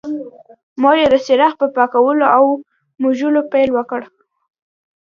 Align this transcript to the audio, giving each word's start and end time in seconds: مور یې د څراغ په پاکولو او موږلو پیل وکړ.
مور 0.81 0.95
یې 1.01 1.07
د 1.11 1.15
څراغ 1.25 1.53
په 1.61 1.67
پاکولو 1.75 2.25
او 2.35 2.45
موږلو 3.01 3.41
پیل 3.51 3.69
وکړ. 3.73 4.01